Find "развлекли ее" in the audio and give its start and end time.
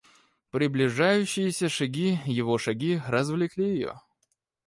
3.07-4.01